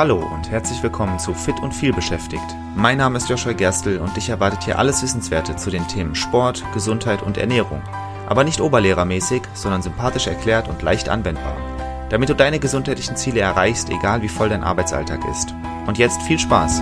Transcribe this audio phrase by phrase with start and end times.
[0.00, 2.56] Hallo und herzlich willkommen zu Fit und viel beschäftigt.
[2.74, 6.64] Mein Name ist Joshua Gerstl und dich erwartet hier alles Wissenswerte zu den Themen Sport,
[6.72, 7.82] Gesundheit und Ernährung.
[8.26, 11.54] Aber nicht oberlehrermäßig, sondern sympathisch erklärt und leicht anwendbar.
[12.08, 15.54] Damit du deine gesundheitlichen Ziele erreichst, egal wie voll dein Arbeitsalltag ist.
[15.86, 16.80] Und jetzt viel Spaß!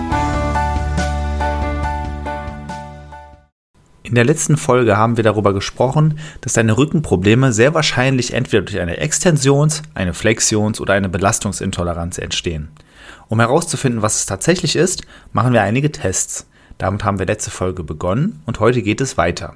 [4.03, 8.79] In der letzten Folge haben wir darüber gesprochen, dass deine Rückenprobleme sehr wahrscheinlich entweder durch
[8.79, 12.69] eine Extensions-, eine Flexions- oder eine Belastungsintoleranz entstehen.
[13.29, 16.47] Um herauszufinden, was es tatsächlich ist, machen wir einige Tests.
[16.79, 19.55] Damit haben wir letzte Folge begonnen und heute geht es weiter.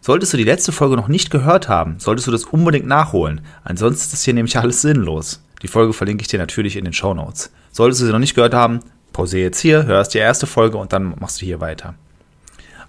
[0.00, 3.40] Solltest du die letzte Folge noch nicht gehört haben, solltest du das unbedingt nachholen.
[3.64, 5.42] Ansonsten ist das hier nämlich alles sinnlos.
[5.62, 7.50] Die Folge verlinke ich dir natürlich in den Show Notes.
[7.72, 8.80] Solltest du sie noch nicht gehört haben,
[9.12, 11.94] pausiere jetzt hier, hörst die erste Folge und dann machst du hier weiter.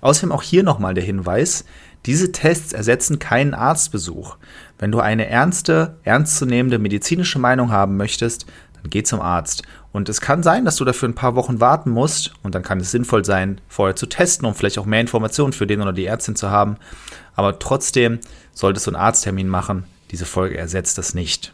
[0.02, 1.66] Außerdem auch hier nochmal der Hinweis,
[2.05, 4.38] diese Tests ersetzen keinen Arztbesuch.
[4.77, 9.64] Wenn du eine ernste, ernstzunehmende medizinische Meinung haben möchtest, dann geh zum Arzt.
[9.94, 12.80] Und es kann sein, dass du dafür ein paar Wochen warten musst und dann kann
[12.80, 16.08] es sinnvoll sein, vorher zu testen, um vielleicht auch mehr Informationen für den oder die
[16.08, 16.77] Ärztin zu haben.
[17.36, 18.19] Aber trotzdem
[18.53, 19.86] solltest du einen Arzttermin machen.
[20.09, 21.53] Diese Folge ersetzt das nicht.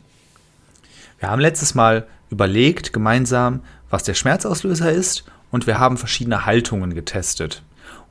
[1.20, 6.96] Wir haben letztes Mal überlegt gemeinsam, was der Schmerzauslöser ist und wir haben verschiedene Haltungen
[6.96, 7.62] getestet.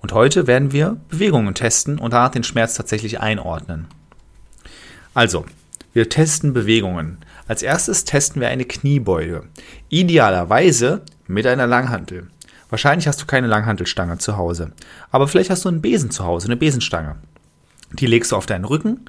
[0.02, 3.86] Und heute werden wir Bewegungen testen und danach den Schmerz tatsächlich einordnen.
[5.14, 5.46] Also,
[5.94, 7.18] wir testen Bewegungen.
[7.48, 9.44] Als erstes testen wir eine Kniebeuge.
[9.88, 12.28] Idealerweise mit einer Langhantel.
[12.68, 14.72] Wahrscheinlich hast du keine Langhantelstange zu Hause.
[15.10, 17.16] Aber vielleicht hast du einen Besen zu Hause, eine Besenstange.
[17.92, 19.06] Die legst du auf deinen Rücken,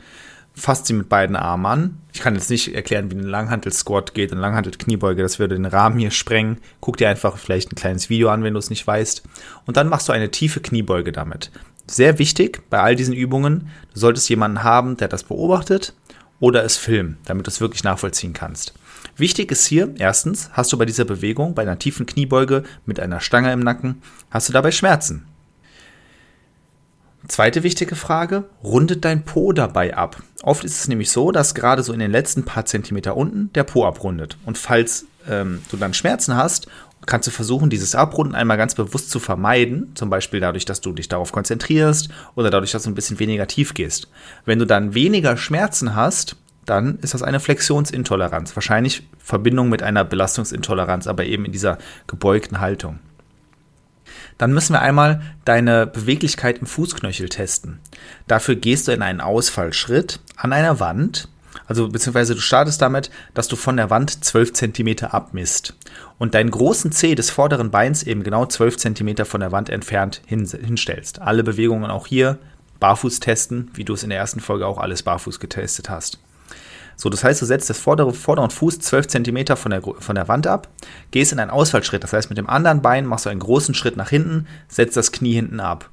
[0.53, 1.97] fasst sie mit beiden Armen an.
[2.13, 5.99] Ich kann jetzt nicht erklären, wie ein Langhantel-Squat geht, eine Langhantel-Kniebeuge, das würde den Rahmen
[5.99, 6.59] hier sprengen.
[6.79, 9.21] Guck dir einfach vielleicht ein kleines Video an, wenn du es nicht weißt.
[9.65, 11.51] Und dann machst du eine tiefe Kniebeuge damit.
[11.87, 15.93] Sehr wichtig bei all diesen Übungen, du solltest jemanden haben, der das beobachtet
[16.39, 18.73] oder es filmt, damit du es wirklich nachvollziehen kannst.
[19.15, 23.19] Wichtig ist hier, erstens, hast du bei dieser Bewegung, bei einer tiefen Kniebeuge mit einer
[23.19, 25.25] Stange im Nacken, hast du dabei Schmerzen.
[27.27, 30.23] Zweite wichtige Frage, rundet dein Po dabei ab?
[30.41, 33.65] Oft ist es nämlich so, dass gerade so in den letzten paar Zentimeter unten der
[33.65, 34.37] Po abrundet.
[34.45, 36.67] Und falls ähm, du dann Schmerzen hast,
[37.05, 39.91] kannst du versuchen, dieses Abrunden einmal ganz bewusst zu vermeiden.
[39.95, 43.47] Zum Beispiel dadurch, dass du dich darauf konzentrierst oder dadurch, dass du ein bisschen weniger
[43.47, 44.07] tief gehst.
[44.45, 48.55] Wenn du dann weniger Schmerzen hast, dann ist das eine Flexionsintoleranz.
[48.55, 52.99] Wahrscheinlich Verbindung mit einer Belastungsintoleranz, aber eben in dieser gebeugten Haltung.
[54.37, 57.79] Dann müssen wir einmal deine Beweglichkeit im Fußknöchel testen.
[58.27, 61.27] Dafür gehst du in einen Ausfallschritt an einer Wand,
[61.67, 65.75] also beziehungsweise du startest damit, dass du von der Wand 12 cm abmisst
[66.19, 70.21] und deinen großen Zeh des vorderen Beins eben genau 12 cm von der Wand entfernt
[70.27, 71.21] hin, hinstellst.
[71.21, 72.37] Alle Bewegungen auch hier
[72.79, 76.19] barfuß testen, wie du es in der ersten Folge auch alles barfuß getestet hast.
[76.95, 80.27] So, das heißt, du setzt das vordere, vorderen Fuß 12 cm von der, von der
[80.27, 80.67] Wand ab,
[81.11, 82.03] gehst in einen Ausfallschritt.
[82.03, 85.13] Das heißt, mit dem anderen Bein machst du einen großen Schritt nach hinten, setzt das
[85.13, 85.89] Knie hinten ab.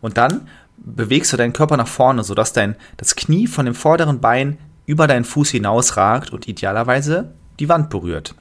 [0.00, 0.48] Und dann
[0.78, 4.56] bewegst du deinen Körper nach vorne, sodass dein, das Knie von dem vorderen Bein
[4.86, 8.34] über deinen Fuß hinausragt und idealerweise die Wand berührt.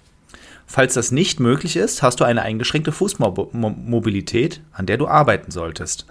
[0.66, 6.08] Falls das nicht möglich ist, hast du eine eingeschränkte Fußmobilität, an der du arbeiten solltest.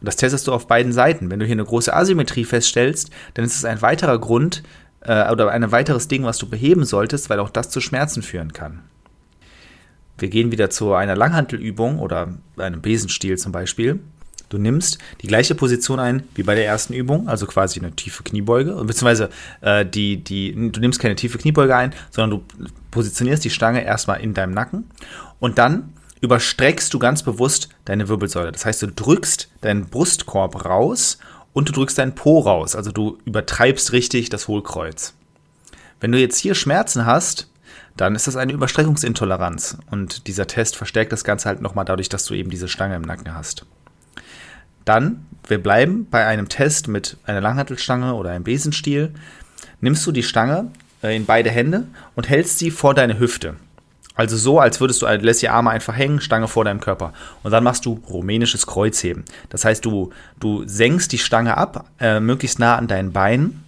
[0.00, 1.30] Und das testest du auf beiden Seiten.
[1.30, 4.62] Wenn du hier eine große Asymmetrie feststellst, dann ist es ein weiterer Grund,
[5.00, 8.52] äh, oder ein weiteres Ding, was du beheben solltest, weil auch das zu Schmerzen führen
[8.52, 8.82] kann.
[10.18, 14.00] Wir gehen wieder zu einer Langhantelübung oder einem Besenstiel zum Beispiel.
[14.48, 18.22] Du nimmst die gleiche Position ein wie bei der ersten Übung, also quasi eine tiefe
[18.22, 19.28] Kniebeuge, beziehungsweise
[19.60, 24.20] äh, die, die, du nimmst keine tiefe Kniebeuge ein, sondern du positionierst die Stange erstmal
[24.20, 24.84] in deinem Nacken
[25.38, 28.50] und dann überstreckst du ganz bewusst deine Wirbelsäule.
[28.52, 31.18] Das heißt, du drückst deinen Brustkorb raus
[31.52, 35.14] und du drückst deinen Po raus, also du übertreibst richtig das Hohlkreuz.
[36.00, 37.50] Wenn du jetzt hier Schmerzen hast,
[37.96, 42.24] dann ist das eine Überstreckungsintoleranz und dieser Test verstärkt das Ganze halt nochmal dadurch, dass
[42.24, 43.66] du eben diese Stange im Nacken hast.
[44.88, 49.12] Dann, wir bleiben bei einem Test mit einer Langhantelstange oder einem Besenstiel,
[49.82, 50.70] nimmst du die Stange
[51.02, 51.86] äh, in beide Hände
[52.16, 53.56] und hältst sie vor deine Hüfte.
[54.14, 57.12] Also so, als würdest du, lässt die Arme einfach hängen, Stange vor deinem Körper.
[57.42, 59.24] Und dann machst du rumänisches Kreuzheben.
[59.50, 63.62] Das heißt, du, du senkst die Stange ab, äh, möglichst nah an dein Bein,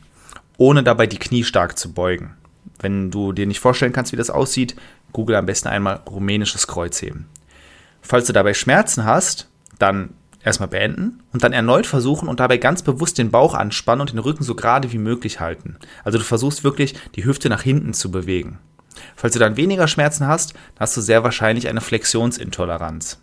[0.56, 2.34] ohne dabei die Knie stark zu beugen.
[2.78, 4.74] Wenn du dir nicht vorstellen kannst, wie das aussieht,
[5.12, 7.26] google am besten einmal rumänisches Kreuzheben.
[8.00, 12.82] Falls du dabei Schmerzen hast, dann erstmal beenden und dann erneut versuchen und dabei ganz
[12.82, 15.76] bewusst den Bauch anspannen und den Rücken so gerade wie möglich halten.
[16.04, 18.58] Also du versuchst wirklich, die Hüfte nach hinten zu bewegen.
[19.16, 23.20] Falls du dann weniger Schmerzen hast, hast du sehr wahrscheinlich eine Flexionsintoleranz.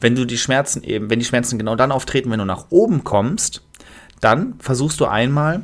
[0.00, 3.04] Wenn du die Schmerzen eben, wenn die Schmerzen genau dann auftreten, wenn du nach oben
[3.04, 3.62] kommst,
[4.20, 5.62] dann versuchst du einmal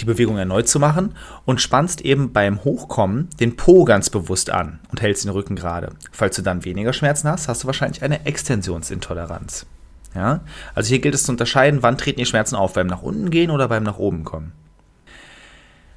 [0.00, 1.14] die Bewegung erneut zu machen
[1.44, 5.90] und spannst eben beim Hochkommen den Po ganz bewusst an und hältst den Rücken gerade.
[6.12, 9.66] Falls du dann weniger Schmerzen hast, hast du wahrscheinlich eine Extensionsintoleranz.
[10.14, 10.40] Ja?
[10.74, 13.50] Also hier gilt es zu unterscheiden, wann treten die Schmerzen auf, beim nach unten gehen
[13.50, 14.52] oder beim nach oben kommen.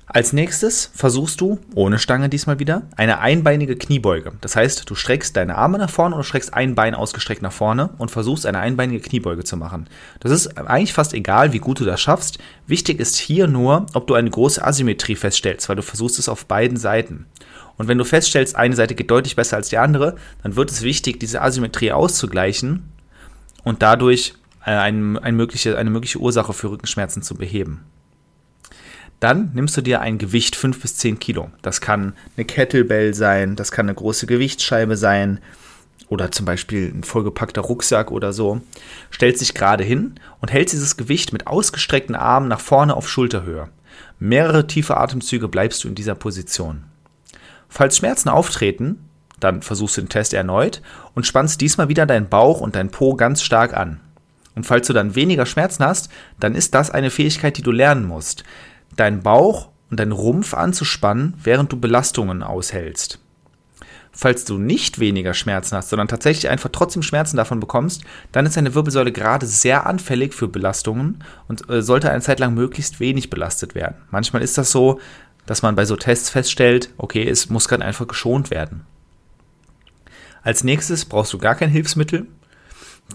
[0.10, 4.32] Als nächstes versuchst du, ohne Stange diesmal wieder, eine einbeinige Kniebeuge.
[4.40, 7.90] Das heißt, du streckst deine Arme nach vorne und streckst ein Bein ausgestreckt nach vorne
[7.98, 9.90] und versuchst eine einbeinige Kniebeuge zu machen.
[10.22, 12.38] Das ist eigentlich fast egal, wie gut du das schaffst.
[12.68, 16.46] Wichtig ist hier nur, ob du eine große Asymmetrie feststellst, weil du versuchst es auf
[16.46, 17.26] beiden Seiten.
[17.76, 20.84] Und wenn du feststellst, eine Seite geht deutlich besser als die andere, dann wird es
[20.84, 22.94] wichtig, diese Asymmetrie auszugleichen
[23.66, 27.84] und dadurch äh, ein, ein mögliche, eine mögliche Ursache für Rückenschmerzen zu beheben.
[29.20, 31.50] Dann nimmst du dir ein Gewicht 5 bis 10 Kilo.
[31.62, 35.40] Das kann eine Kettlebell sein, das kann eine große Gewichtsscheibe sein
[36.08, 38.62] oder zum Beispiel ein vollgepackter Rucksack oder so.
[39.12, 43.70] Stellst dich gerade hin und hältst dieses Gewicht mit ausgestreckten Armen nach vorne auf Schulterhöhe.
[44.20, 46.84] Mehrere tiefe Atemzüge bleibst du in dieser Position.
[47.70, 49.04] Falls Schmerzen auftreten,
[49.40, 50.82] dann versuchst du den Test erneut
[51.14, 54.00] und spannst diesmal wieder deinen Bauch und deinen Po ganz stark an.
[54.56, 56.10] Und falls du dann weniger Schmerzen hast,
[56.40, 58.44] dann ist das eine Fähigkeit, die du lernen musst
[58.96, 63.20] deinen Bauch und deinen Rumpf anzuspannen, während du Belastungen aushältst.
[64.12, 68.02] Falls du nicht weniger Schmerzen hast, sondern tatsächlich einfach trotzdem Schmerzen davon bekommst,
[68.32, 72.56] dann ist deine Wirbelsäule gerade sehr anfällig für Belastungen und äh, sollte eine Zeit lang
[72.56, 73.98] möglichst wenig belastet werden.
[74.10, 75.00] Manchmal ist das so,
[75.46, 78.86] dass man bei so Tests feststellt, okay, es muss gerade einfach geschont werden.
[80.42, 82.26] Als nächstes brauchst du gar kein Hilfsmittel,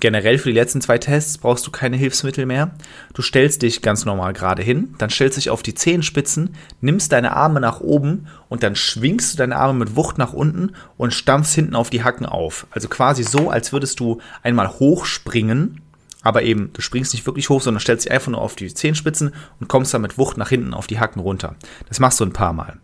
[0.00, 2.72] Generell für die letzten zwei Tests brauchst du keine Hilfsmittel mehr.
[3.14, 7.36] Du stellst dich ganz normal gerade hin, dann stellst dich auf die Zehenspitzen, nimmst deine
[7.36, 11.54] Arme nach oben und dann schwingst du deine Arme mit Wucht nach unten und stampfst
[11.54, 12.66] hinten auf die Hacken auf.
[12.70, 15.80] Also quasi so, als würdest du einmal hochspringen,
[16.22, 19.34] aber eben, du springst nicht wirklich hoch, sondern stellst dich einfach nur auf die Zehenspitzen
[19.60, 21.56] und kommst dann mit Wucht nach hinten auf die Hacken runter.
[21.88, 22.78] Das machst du ein paar Mal.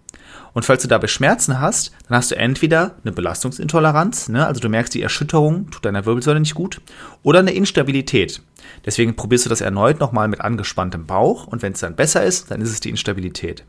[0.53, 4.69] Und falls du dabei Schmerzen hast, dann hast du entweder eine Belastungsintoleranz, ne, also du
[4.69, 6.81] merkst, die Erschütterung tut deiner Wirbelsäule nicht gut,
[7.23, 8.43] oder eine Instabilität.
[8.85, 12.51] Deswegen probierst du das erneut nochmal mit angespanntem Bauch und wenn es dann besser ist,
[12.51, 13.65] dann ist es die Instabilität.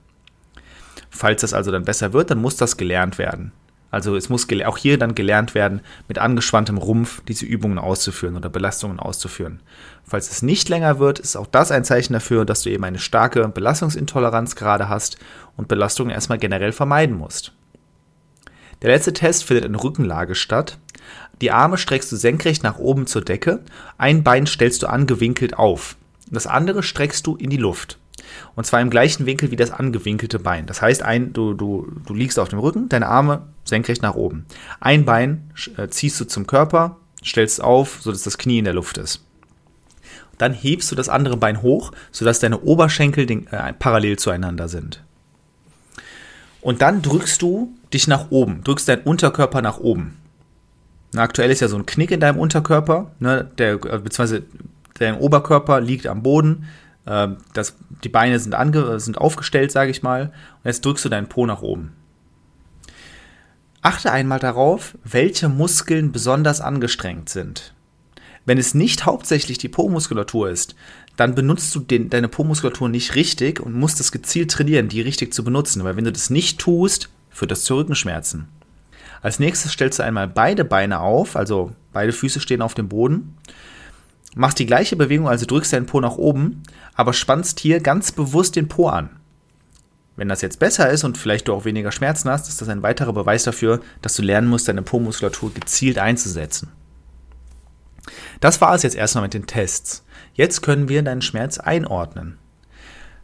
[1.10, 3.52] Falls das also dann besser wird, dann muss das gelernt werden.
[3.92, 8.50] Also es muss auch hier dann gelernt werden, mit angespanntem Rumpf diese Übungen auszuführen oder
[8.50, 9.62] Belastungen auszuführen.
[10.04, 13.00] Falls es nicht länger wird, ist auch das ein Zeichen dafür, dass du eben eine
[13.00, 15.18] starke Belastungsintoleranz gerade hast
[15.58, 17.54] und Belastungen erstmal generell vermeiden musst.
[18.82, 20.78] Der letzte Test findet in Rückenlage statt.
[21.42, 23.64] Die Arme streckst du senkrecht nach oben zur Decke,
[23.98, 25.96] ein Bein stellst du angewinkelt auf,
[26.30, 27.98] das andere streckst du in die Luft.
[28.56, 30.66] Und zwar im gleichen Winkel wie das angewinkelte Bein.
[30.66, 34.46] Das heißt, ein, du, du, du liegst auf dem Rücken, deine Arme senkrecht nach oben.
[34.80, 38.98] Ein Bein äh, ziehst du zum Körper, stellst auf, sodass das Knie in der Luft
[38.98, 39.24] ist.
[40.38, 45.04] Dann hebst du das andere Bein hoch, sodass deine Oberschenkel den, äh, parallel zueinander sind.
[46.62, 50.18] Und dann drückst du dich nach oben, drückst deinen Unterkörper nach oben.
[51.14, 54.44] Na, aktuell ist ja so ein Knick in deinem Unterkörper, ne, der, äh, beziehungsweise
[54.96, 56.66] dein Oberkörper liegt am Boden,
[57.10, 60.26] ähm, das, die Beine sind, ange, sind aufgestellt, sage ich mal.
[60.26, 61.94] Und jetzt drückst du deinen Po nach oben.
[63.82, 67.74] Achte einmal darauf, welche Muskeln besonders angestrengt sind.
[68.46, 70.76] Wenn es nicht hauptsächlich die Po-Muskulatur ist,
[71.18, 75.34] dann benutzt du den, deine Po-Muskulatur nicht richtig und musst es gezielt trainieren, die richtig
[75.34, 75.84] zu benutzen.
[75.84, 78.48] Weil wenn du das nicht tust, führt das zu Rückenschmerzen.
[79.22, 83.36] Als nächstes stellst du einmal beide Beine auf, also beide Füße stehen auf dem Boden
[84.40, 88.56] Machst die gleiche Bewegung, also drückst deinen Po nach oben, aber spannst hier ganz bewusst
[88.56, 89.10] den Po an.
[90.16, 92.82] Wenn das jetzt besser ist und vielleicht du auch weniger Schmerzen hast, ist das ein
[92.82, 96.72] weiterer Beweis dafür, dass du lernen musst, deine Po-Muskulatur gezielt einzusetzen.
[98.40, 100.06] Das war es jetzt erstmal mit den Tests.
[100.34, 102.38] Jetzt können wir deinen Schmerz einordnen.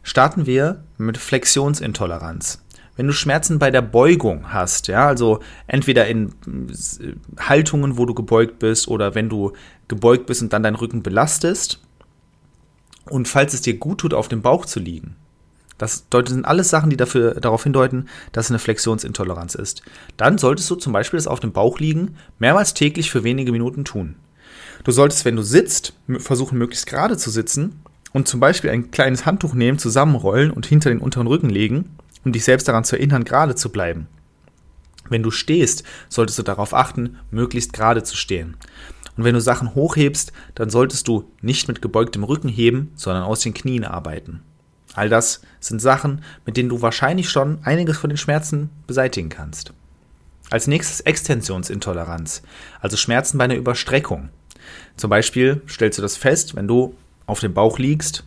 [0.02, 2.62] Starten wir mit Flexionsintoleranz.
[2.96, 8.14] Wenn du Schmerzen bei der Beugung hast, ja, also entweder in äh, Haltungen, wo du
[8.14, 9.52] gebeugt bist, oder wenn du
[9.86, 11.80] gebeugt bist und dann deinen Rücken belastest,
[13.08, 15.16] und falls es dir gut tut, auf dem Bauch zu liegen,
[15.78, 19.82] das sind alles Sachen, die dafür, darauf hindeuten, dass es eine Flexionsintoleranz ist.
[20.16, 23.84] Dann solltest du zum Beispiel das auf dem Bauch liegen mehrmals täglich für wenige Minuten
[23.84, 24.16] tun.
[24.84, 29.26] Du solltest, wenn du sitzt, versuchen, möglichst gerade zu sitzen und zum Beispiel ein kleines
[29.26, 33.24] Handtuch nehmen, zusammenrollen und hinter den unteren Rücken legen um dich selbst daran zu erinnern,
[33.24, 34.08] gerade zu bleiben.
[35.08, 38.56] Wenn du stehst, solltest du darauf achten, möglichst gerade zu stehen.
[39.16, 43.40] Und wenn du Sachen hochhebst, dann solltest du nicht mit gebeugtem Rücken heben, sondern aus
[43.40, 44.42] den Knien arbeiten.
[44.94, 49.72] All das sind Sachen, mit denen du wahrscheinlich schon einiges von den Schmerzen beseitigen kannst.
[50.50, 52.42] Als nächstes Extensionsintoleranz,
[52.80, 54.30] also Schmerzen bei einer Überstreckung.
[54.96, 58.24] Zum Beispiel stellst du das fest, wenn du auf dem Bauch liegst,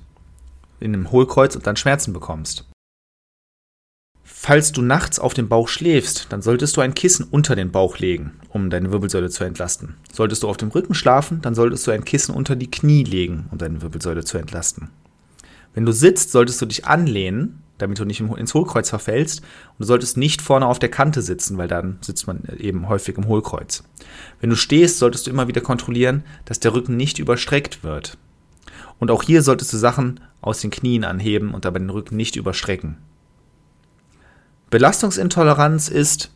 [0.80, 2.66] in einem Hohlkreuz und dann Schmerzen bekommst.
[4.32, 7.98] Falls du nachts auf dem Bauch schläfst, dann solltest du ein Kissen unter den Bauch
[7.98, 9.96] legen, um deine Wirbelsäule zu entlasten.
[10.14, 13.48] Solltest du auf dem Rücken schlafen, dann solltest du ein Kissen unter die Knie legen,
[13.52, 14.90] um deine Wirbelsäule zu entlasten.
[15.74, 19.42] Wenn du sitzt, solltest du dich anlehnen, damit du nicht ins Hohlkreuz verfällst.
[19.42, 23.18] Und du solltest nicht vorne auf der Kante sitzen, weil dann sitzt man eben häufig
[23.18, 23.84] im Hohlkreuz.
[24.40, 28.18] Wenn du stehst, solltest du immer wieder kontrollieren, dass der Rücken nicht überstreckt wird.
[29.00, 32.36] Und auch hier solltest du Sachen aus den Knien anheben und dabei den Rücken nicht
[32.36, 32.98] überstrecken.
[34.70, 36.32] Belastungsintoleranz ist,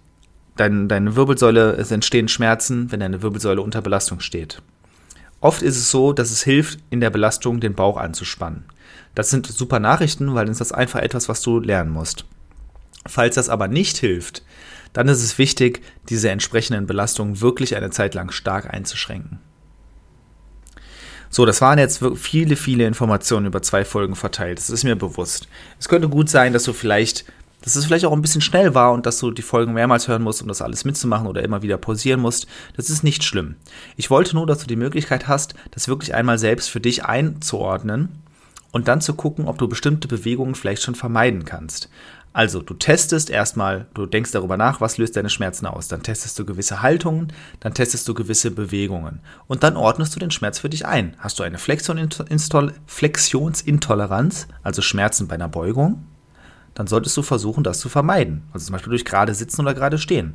[0.56, 4.62] dein, deine Wirbelsäule, es entstehen Schmerzen, wenn deine Wirbelsäule unter Belastung steht.
[5.40, 8.63] Oft ist es so, dass es hilft, in der Belastung den Bauch anzuspannen.
[9.13, 12.25] Das sind super Nachrichten, weil dann ist das einfach etwas, was du lernen musst.
[13.06, 14.44] Falls das aber nicht hilft,
[14.94, 19.40] dann ist es wichtig, diese entsprechenden Belastungen wirklich eine Zeit lang stark einzuschränken.
[21.30, 24.60] So, das waren jetzt viele, viele Informationen über zwei Folgen verteilt.
[24.60, 25.48] Das ist mir bewusst.
[25.80, 27.25] Es könnte gut sein, dass du vielleicht
[27.63, 30.22] dass es vielleicht auch ein bisschen schnell war und dass du die Folgen mehrmals hören
[30.22, 32.46] musst, um das alles mitzumachen oder immer wieder pausieren musst.
[32.75, 33.55] Das ist nicht schlimm.
[33.96, 38.10] Ich wollte nur, dass du die Möglichkeit hast, das wirklich einmal selbst für dich einzuordnen
[38.72, 41.89] und dann zu gucken, ob du bestimmte Bewegungen vielleicht schon vermeiden kannst.
[42.36, 45.88] Also, du testest erstmal, du denkst darüber nach, was löst deine Schmerzen aus.
[45.88, 49.20] Dann testest du gewisse Haltungen, dann testest du gewisse Bewegungen.
[49.46, 51.15] Und dann ordnest du den Schmerz für dich ein.
[51.20, 56.08] Hast du eine Flexionsintoleranz, also Schmerzen bei einer Beugung?
[56.74, 58.44] Dann solltest du versuchen, das zu vermeiden.
[58.51, 60.34] Also zum Beispiel durch gerade sitzen oder gerade stehen.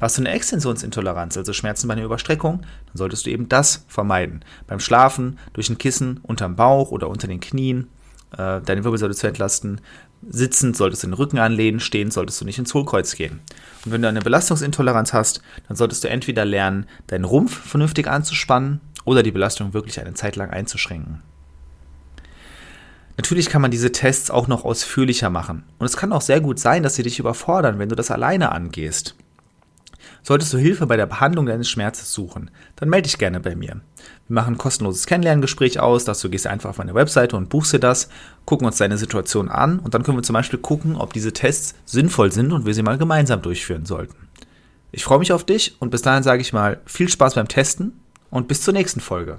[0.00, 4.44] Hast du eine Extensionsintoleranz, also Schmerzen bei einer Überstreckung, dann solltest du eben das vermeiden.
[4.66, 7.88] Beim Schlafen, durch ein Kissen unterm Bauch oder unter den Knien,
[8.36, 9.80] äh, deine Wirbelsäule zu entlasten.
[10.28, 13.40] Sitzend solltest du den Rücken anlehnen, stehend solltest du nicht ins Hohlkreuz gehen.
[13.84, 18.80] Und wenn du eine Belastungsintoleranz hast, dann solltest du entweder lernen, deinen Rumpf vernünftig anzuspannen
[19.04, 21.22] oder die Belastung wirklich eine Zeit lang einzuschränken.
[23.22, 25.62] Natürlich kann man diese Tests auch noch ausführlicher machen.
[25.78, 28.50] Und es kann auch sehr gut sein, dass sie dich überfordern, wenn du das alleine
[28.50, 29.14] angehst.
[30.24, 33.80] Solltest du Hilfe bei der Behandlung deines Schmerzes suchen, dann melde dich gerne bei mir.
[34.26, 37.72] Wir machen ein kostenloses Kennenlerngespräch aus, dazu gehst du einfach auf meine Webseite und buchst
[37.72, 38.08] dir das,
[38.44, 41.76] gucken uns deine Situation an und dann können wir zum Beispiel gucken, ob diese Tests
[41.84, 44.16] sinnvoll sind und wir sie mal gemeinsam durchführen sollten.
[44.90, 48.00] Ich freue mich auf dich und bis dahin sage ich mal viel Spaß beim Testen
[48.30, 49.38] und bis zur nächsten Folge.